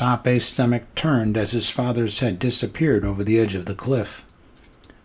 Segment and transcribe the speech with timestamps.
[0.00, 4.24] Tape's stomach turned as his father's head disappeared over the edge of the cliff.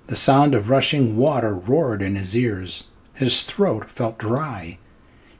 [0.07, 2.85] The sound of rushing water roared in his ears.
[3.13, 4.77] His throat felt dry.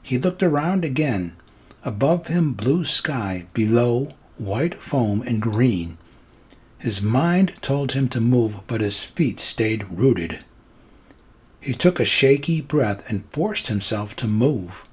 [0.02, 1.36] He looked around again.
[1.84, 3.46] Above him, blue sky.
[3.54, 5.96] Below, white foam and green.
[6.76, 10.44] His mind told him to move, but his feet stayed rooted.
[11.62, 14.84] He took a shaky breath and forced himself to move.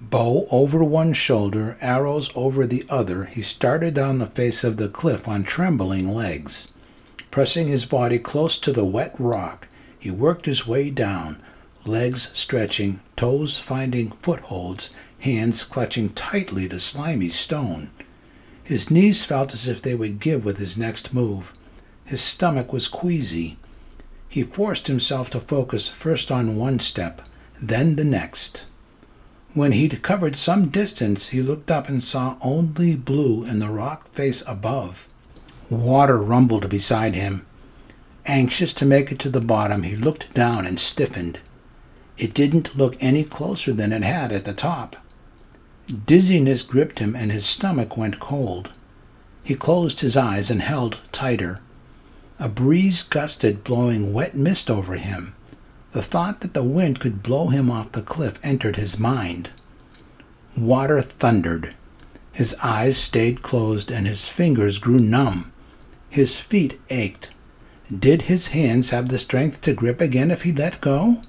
[0.00, 4.88] Bow over one shoulder, arrows over the other, he started down the face of the
[4.88, 6.68] cliff on trembling legs.
[7.32, 9.66] Pressing his body close to the wet rock,
[9.98, 11.42] he worked his way down,
[11.84, 17.90] legs stretching, toes finding footholds, hands clutching tightly the slimy stone.
[18.62, 21.52] His knees felt as if they would give with his next move.
[22.04, 23.56] His stomach was queasy.
[24.28, 27.22] He forced himself to focus first on one step,
[27.60, 28.67] then the next.
[29.58, 34.08] When he'd covered some distance, he looked up and saw only blue in the rock
[34.12, 35.08] face above.
[35.68, 37.44] Water rumbled beside him.
[38.24, 41.40] Anxious to make it to the bottom, he looked down and stiffened.
[42.16, 44.94] It didn't look any closer than it had at the top.
[46.06, 48.70] Dizziness gripped him and his stomach went cold.
[49.42, 51.58] He closed his eyes and held tighter.
[52.38, 55.34] A breeze gusted, blowing wet mist over him.
[55.98, 59.50] The thought that the wind could blow him off the cliff entered his mind.
[60.56, 61.74] Water thundered.
[62.30, 65.50] His eyes stayed closed and his fingers grew numb.
[66.08, 67.30] His feet ached.
[67.92, 71.20] Did his hands have the strength to grip again if he let go?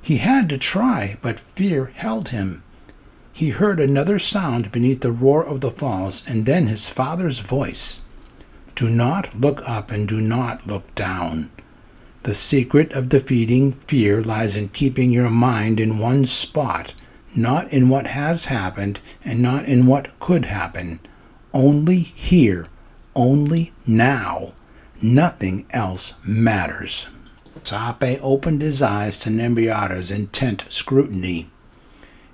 [0.00, 2.62] He had to try, but fear held him.
[3.32, 8.02] He heard another sound beneath the roar of the falls, and then his father's voice.
[8.76, 11.50] Do not look up and do not look down.
[12.26, 16.92] The secret of defeating fear lies in keeping your mind in one spot,
[17.36, 20.98] not in what has happened and not in what could happen.
[21.54, 22.66] Only here,
[23.14, 24.54] only now.
[25.00, 27.06] Nothing else matters.
[27.62, 31.48] Tape opened his eyes to Nembiata's intent scrutiny.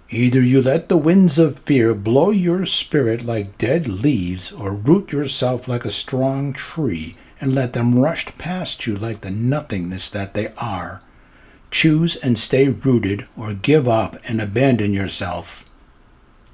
[0.09, 5.13] Either you let the winds of fear blow your spirit like dead leaves, or root
[5.13, 10.33] yourself like a strong tree and let them rush past you like the nothingness that
[10.33, 11.03] they are.
[11.73, 15.65] Choose and stay rooted, or give up and abandon yourself.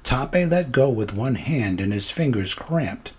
[0.03, 3.11] Tape let go with one hand, and his fingers cramped.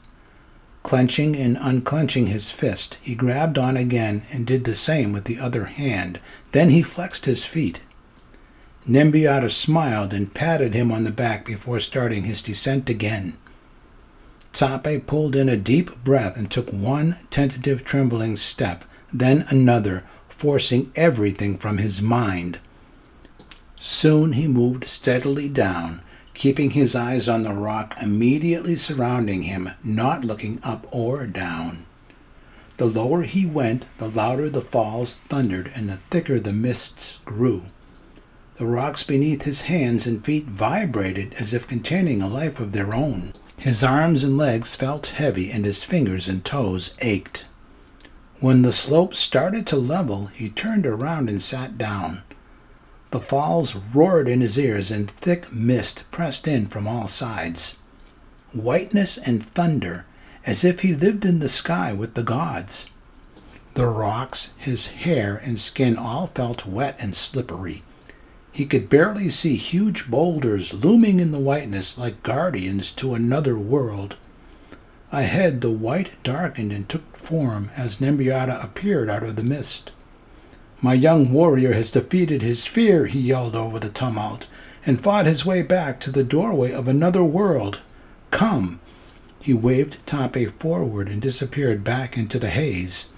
[0.82, 5.38] Clenching and unclenching his fist, he grabbed on again and did the same with the
[5.38, 6.20] other hand.
[6.50, 7.80] Then he flexed his feet.
[8.88, 13.36] Nembiata smiled and patted him on the back before starting his descent again.
[14.52, 20.90] Tape pulled in a deep breath and took one tentative trembling step, then another, forcing
[20.96, 22.58] everything from his mind.
[23.78, 26.00] Soon he moved steadily down,
[26.34, 31.86] keeping his eyes on the rock immediately surrounding him, not looking up or down.
[32.76, 37.64] The lower he went, the louder the falls thundered and the thicker the mists grew.
[38.56, 42.94] The rocks beneath his hands and feet vibrated as if containing a life of their
[42.94, 43.32] own.
[43.60, 47.44] His arms and legs felt heavy, and his fingers and toes ached.
[48.38, 52.22] When the slope started to level, he turned around and sat down.
[53.10, 57.76] The falls roared in his ears, and thick mist pressed in from all sides.
[58.54, 60.06] Whiteness and thunder,
[60.47, 62.88] as if he lived in the sky with the gods.
[63.75, 67.82] The rocks, his hair, and skin all felt wet and slippery.
[68.52, 74.16] He could barely see huge boulders looming in the whiteness like guardians to another world.
[75.12, 79.92] Ahead, the white darkened and took form as Nembiata appeared out of the mist.
[80.82, 84.48] My young warrior has defeated his fear, he yelled over the tumult,
[84.84, 87.80] and fought his way back to the doorway of another world.
[88.30, 88.80] Come!
[89.40, 93.10] He waved Tape forward and disappeared back into the haze.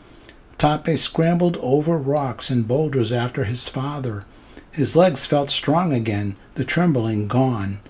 [0.58, 4.24] Tape scrambled over rocks and boulders after his father.
[4.72, 7.80] His legs felt strong again, the trembling gone.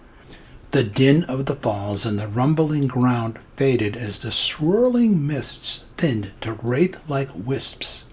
[0.73, 6.33] The din of the falls and the rumbling ground faded as the swirling mists thinned
[6.41, 8.07] to wraith like wisps.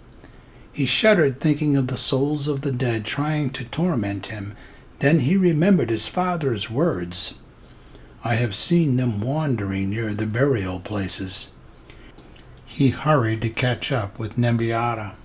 [0.72, 4.56] He shuddered, thinking of the souls of the dead trying to torment him.
[5.00, 7.34] Then he remembered his father's words
[8.24, 11.50] I have seen them wandering near the burial places.
[12.66, 15.16] He hurried to catch up with Nembiata.